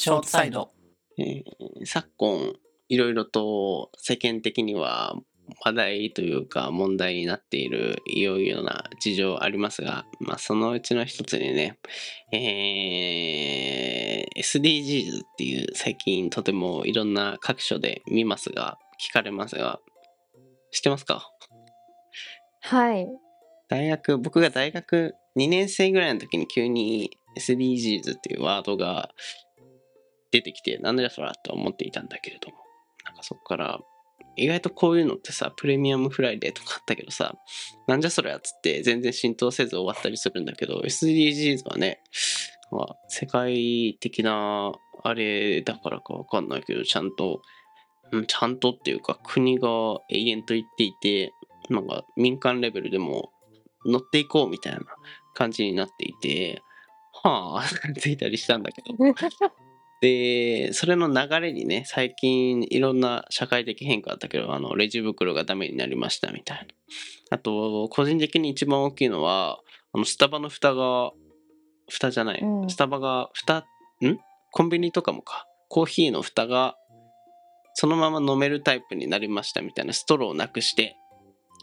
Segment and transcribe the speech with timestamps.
[0.00, 0.70] ショートサイド。
[1.18, 2.52] えー昨今
[2.88, 5.16] いろいろと世間的には
[5.64, 11.80] 話題というか問題になっているいろいろな事情ありますが、まあ、そのうちの一つにね、
[12.32, 19.80] えー SDGs っていう最近とてもいろんな各所で見ますが聞かれますが
[20.70, 21.28] 知ってますか？
[22.60, 23.08] はい。
[23.68, 29.10] 大学僕が大学2年生ぐらいの時に急に SDGs っていうワードが
[30.30, 32.56] 出てきてなんだそらと思っていたんだけれども。
[33.08, 33.80] なんかそこから
[34.36, 37.34] 意外とこういうのってさプレミアムフライデーとかあったけどさ
[37.86, 42.00] なんじゃそりゃっつって全然浸透せず終わったりするんだけど SDGs はね、
[42.70, 44.72] まあ、世界的な
[45.02, 47.42] あれだからかわかんないけどちゃんと、
[48.12, 49.68] うん、ちゃんとっていうか国が
[50.10, 51.32] 永遠と言っていて
[51.70, 53.32] なんか民間レベルでも
[53.86, 54.80] 乗っていこうみたいな
[55.34, 56.62] 感じになっていて
[57.12, 57.64] はあ
[57.98, 58.94] ついたりしたんだけど。
[60.00, 66.64] でそれの流れにね最近いろんな社会的変化あったけどあのレジ袋がダメになりましたみたいな。
[67.30, 69.58] あと個人的に一番大きいのは
[69.92, 71.12] あのスタバの蓋が
[71.88, 72.70] 蓋じゃない、うん。
[72.70, 73.58] スタバが蓋
[74.02, 74.18] ん？
[74.52, 75.46] コンビニとかもか。
[75.68, 76.76] コーヒーの蓋が
[77.74, 80.96] そのまま飲めるタイプになりましたみたいなストローをなくして。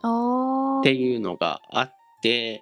[0.01, 2.61] っていうのがあって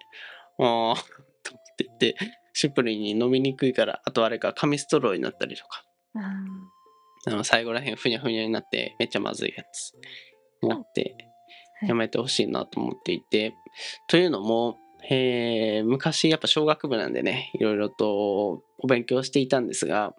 [0.60, 0.96] ああ
[1.44, 2.16] と思っていて
[2.54, 5.84] シンプルに飲みにくいからあとあれか紙ストローになったりとか。
[6.16, 6.20] あ
[7.26, 9.94] あの最後らへんふにゃふにゃになってめっちゃまずいやつ
[10.62, 11.16] になって
[11.80, 11.90] はい。
[11.90, 13.56] やめてほしいなと思っていて、
[14.08, 14.78] というのも、
[15.10, 20.14] えー昔やっぱ小学部なんでねいろいろとお勉強していたんですが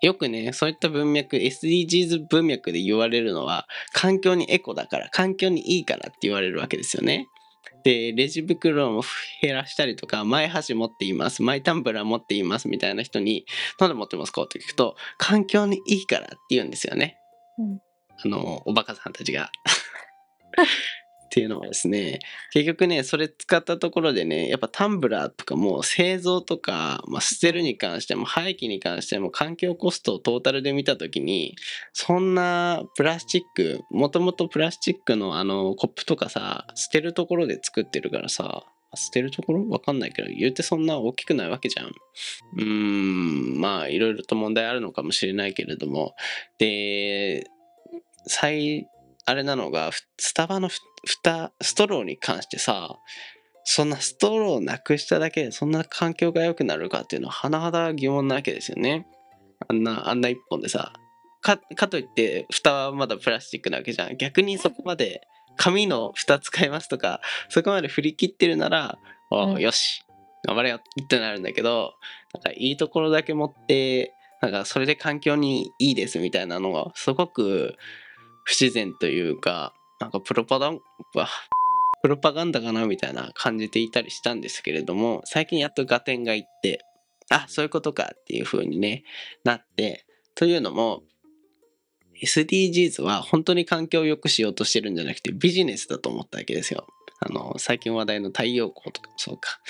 [0.00, 7.28] よくねそういった文脈 SDGs 文脈で言われるのは環境にエコだから環境にいいからって言われるわけですよね。
[7.82, 9.02] でレジ袋も
[9.42, 13.46] 減らしたりとかマイ箸持っていますマイタンブラー持っていますみたいな人に
[13.78, 17.18] 「なんで持ってますか?」って聞くと「環境にいいから」って言うんですよね。
[17.58, 17.80] うん
[18.24, 19.50] あのおバカさんたちが。
[21.34, 22.20] っていうのはですね
[22.52, 31.56] 結局ねそれ使ったところでねやっぱタンブラーとかも製造とか、まあ、捨てるに関しても廃棄に関しても環境コストをトータルで見た時に
[31.92, 38.62] そんなプラスチックもともとプラスチックのあのコップとかさ捨てるところで作ってるからさ
[38.94, 39.68] 捨てるところ？
[39.68, 41.86] わかんないけど言うてそんな大きくないわけじゃん。
[41.88, 46.14] うーんまあいろいろと問題あるのかもしれないけれども
[46.58, 47.50] で
[48.26, 48.86] 最
[49.26, 52.96] あれなのがふスタバのふ蓋ストローに関してさ
[53.64, 59.06] そんなストローなくしただけでそんな環境が良くなるかっていうのは甚だ疑問なわけですよね。
[59.68, 60.92] あんなあんな一本でさ
[61.40, 65.22] かかといって蓋はまだプラスチックなわけじゃん逆にそこまで
[65.56, 68.98] 紙の蓋使いますとかそこまで振り切ってるなら、
[69.30, 70.04] あうんよし
[70.46, 71.94] 頑張れよってなるんだけど
[72.34, 77.76] なんかいいところだけ持ってなんかそれで環境にいいですみたいなのがすごく
[78.44, 80.80] 不自然というかなんかプロパガン
[82.02, 86.84] プロパガンダかなみたいな感じていたりしたんですけれども最近やっと合点がいって
[87.30, 89.04] あそういうことかっていう風にね
[89.44, 91.02] なってというのも
[92.22, 96.86] SDGs は本当に環境を良くしようとしてるんじゃなくてビジネスだと思ったわけですよ。
[97.20, 99.60] あの最近話題の太陽光とかもそうか。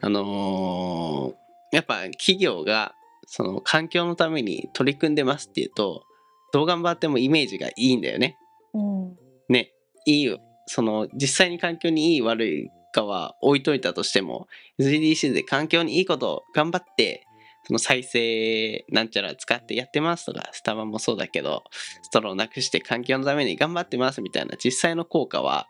[0.00, 1.40] あのー
[1.72, 2.94] やっぱ企業が
[3.26, 6.04] その環境のために取り組んでますっていうと
[6.52, 8.36] どう頑張ってもイメージがいいんだよね。
[8.74, 9.16] うん。
[9.48, 9.72] ね
[10.06, 14.46] いいよその実際に環境にいい悪いかは置いといたとしても
[14.78, 17.26] SDGs で環境にいいことを頑張って
[17.66, 21.64] その再生なんちゃら使ってやってますとかスタバもそうだけど
[22.02, 25.66] ストローなくして環境のために頑張ってますみたいな実際の効果は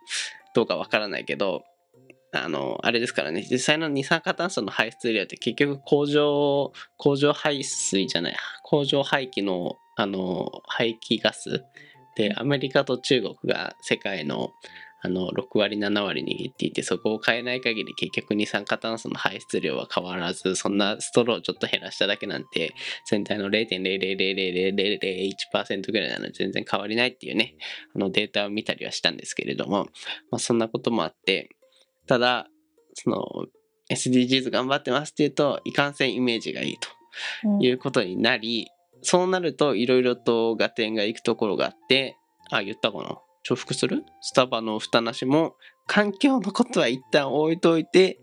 [0.55, 1.65] どうかわからないけど
[2.33, 11.65] あのあれですからね実際の二酸化炭素の排出量って結局工場工場排水じゃない工場排気のあの排気ガス
[12.17, 14.51] でアメリカと中国が世界の
[15.03, 22.75] あの6割7割握っていてそこを変えない限り結局二酸化炭素の排出量は変わらずそんなストローちょっと減らしただけなんて
[23.07, 27.55] 全体の0.0000001%ぐらいなので全然変わりないっていうね
[27.97, 29.87] あのデータを見たりはしたんですけれども、
[30.31, 31.49] まあ、そんなこともあって
[32.07, 32.49] ただ
[32.93, 33.25] その
[33.91, 36.91] SDGs 頑張ってますっていうといかんせんイメージがいいと
[37.45, 37.63] うん。
[37.63, 38.69] いうことになり、
[39.03, 42.17] そうなるといろいろと合点がいくところがあって
[42.51, 43.19] あ言ったかな？
[43.49, 44.05] 重複する？
[44.21, 45.57] スタバの蓋なしも
[45.87, 48.21] 環境のことは一旦置いといて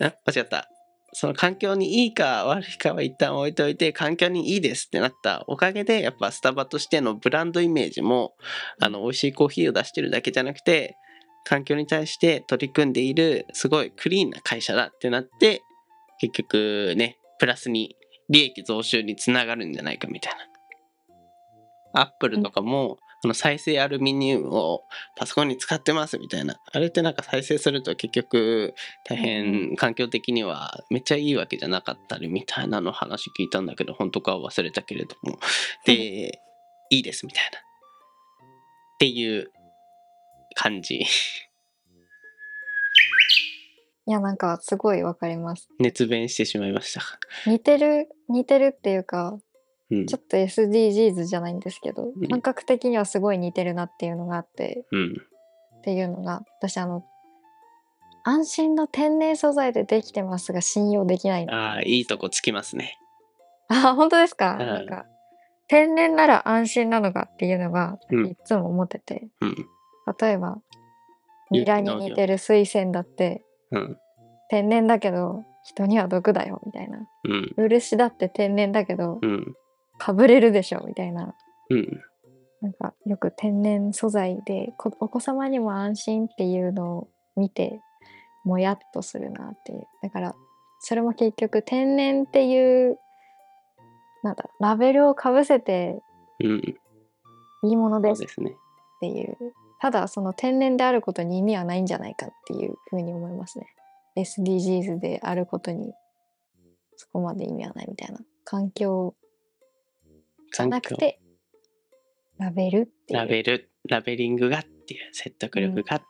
[0.00, 0.68] あ間違った。
[1.12, 8.34] その環境にいいか悪いかは一旦置いといて環境にいいですってなったおかげでやっぱスタバとしてのブランドイメージも
[8.80, 10.94] あの美味しいコーヒーを出してるだけじゃなくて
[11.44, 15.62] 環境に対して取り組んでいるすごいクリーンな会社だってなって
[16.20, 17.96] 結局ねプラスに
[18.30, 20.50] 利益増収につながるんじゃないかみたいな。
[21.92, 24.84] アップルとかも、あの再生アルミニウムを
[25.16, 26.56] パソコンに使ってますみたいな。
[26.72, 28.74] あれってなんか再生すると結局
[29.04, 35.38] 大変環境的にはめっちゃいいわけじゃなかったりみたいなの話聞いたんだけど、本当かは忘れたけれども。
[35.84, 36.40] で、
[36.90, 37.58] いいですみたいな。
[37.58, 37.62] っ
[39.00, 39.50] ていう
[40.54, 41.04] 感じ。
[44.06, 45.68] いや、なんかすごいわかります。
[45.78, 47.02] 熱弁してしまいました。
[47.46, 49.38] 似てる似てるっていうか、
[49.90, 50.18] うんちょ。
[50.18, 55.14] っと SDGs じゃないんですけど、うん感覚的にはすごい似てるなっていうのがあって、うん。
[55.78, 57.04] っていうのが、私あの、
[58.22, 61.54] 安心の天然素材でできてますが信用できないの。
[61.54, 62.98] ああ、いいとこつきますね。
[63.68, 65.06] あ、本当ですか、うんなんか、
[65.68, 69.56] 天然なら安心なのかっていうのが、うんいつも思ってて、うん。
[70.20, 70.58] 例えば、
[71.50, 73.98] ニラに似てる水仙だって、うん。
[74.48, 76.98] 天然だけど、人には毒だよ、みたいな。
[77.24, 77.54] うん。
[77.56, 79.54] 漆だって天然だけど、うん。
[79.98, 81.34] かぶれるでしょ、みたいな。
[81.70, 82.00] うん。
[82.60, 87.80] なんかよく天然素材でこお子様にも安心っていうのを見て
[88.44, 90.34] もやっとするなっていうだから
[90.80, 92.98] それも結局天然っていう
[94.22, 96.02] なんだラベルをかぶせて
[96.40, 96.76] うん。
[97.62, 98.26] いいものですっ。
[99.00, 99.36] ていう
[99.80, 103.66] ただその天然であることに意味はないんじゃないかっていうふうに思いますね
[104.16, 105.92] SDGs であることに
[106.96, 109.14] そこまで意味はないみたいな環境
[110.52, 111.20] じゃなくて
[112.40, 116.00] ラベルっていうラベル、ラベリングがっていう、説得力がっていう。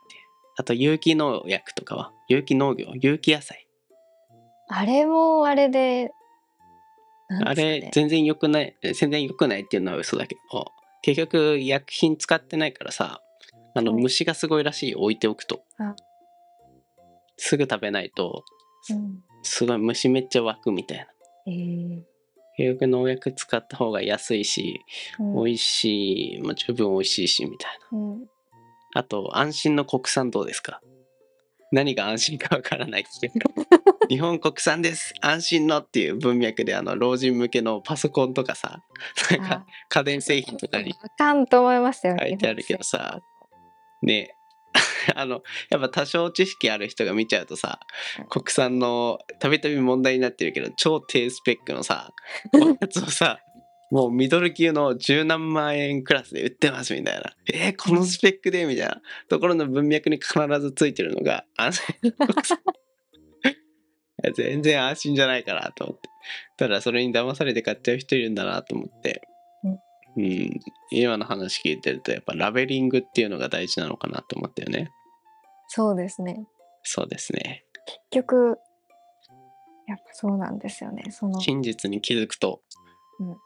[0.57, 3.67] あと、有機農薬とかは、有機農業、有機野菜。
[4.69, 6.13] あれもあれで、
[7.29, 10.67] なんあれ、全然良くない、全然良くないっていうのは嘘だけど、
[11.03, 13.21] 結局、薬品使ってないからさ、
[13.75, 14.03] あの、はい。
[14.03, 15.63] 虫がすごいらしいよ、置いておくと。
[15.79, 15.95] あ。
[17.37, 18.45] すぐ食べないと、
[18.91, 19.23] うん。
[19.43, 21.07] すごい虫めっちゃ湧くみたいな。
[21.47, 21.51] え。
[21.51, 22.03] ー
[22.57, 24.81] 結局農薬使った方が安いし、
[25.19, 25.45] うん。
[25.45, 27.99] 美味しい、まあ、十分美味しいしみたいな。
[27.99, 28.27] うん。
[28.95, 30.81] あと、安心の国産どうですか？
[31.73, 33.35] 何が安心かわからないけど。
[34.11, 35.15] 日本国産です。
[35.21, 38.83] 安心のっていう文脈であの老人向けのパソコンとかさ
[39.31, 43.21] なんかあ家電製品とかにあかんと思いましたよ書いてあるけどさ
[44.03, 44.35] ね
[45.15, 47.81] あのやっぱ多少知識ある人が見ちゃうとさ
[48.29, 52.13] 国産のたびたび問題になってるけど超低スペックのさ
[52.81, 53.41] やつをさ
[53.91, 57.35] もうミドル級の十何万円クラスで売ってますみたいな。
[57.53, 59.03] えー、このスペックでみたいな。
[59.29, 61.45] ところの文脈に必ずついてるのが
[64.35, 66.09] 全然安心じゃないかなと思って。
[66.57, 69.23] ただそれに騙されて買っちゃう人いるんだなと思って
[70.17, 70.61] うん。
[70.91, 74.91] 今の話聞いてるとやっぱラベリングっていうのが大事なのかなと思ったよね。
[75.69, 76.47] そうですね。
[76.83, 77.65] そうですね。
[78.11, 78.59] 結局
[79.87, 81.11] やっぱそうなんですよね。
[81.11, 82.63] その真実に気づくと、
[83.19, 83.37] うん。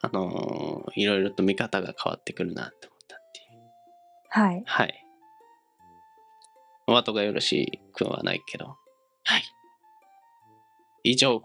[0.00, 3.62] あのーいろいろと見方が変わってくるなって思ったっていう。
[4.28, 4.62] はい。
[4.66, 5.06] はい。
[6.88, 8.76] お後がよろしくはないけど。
[9.24, 9.42] はい。
[11.04, 11.40] 以上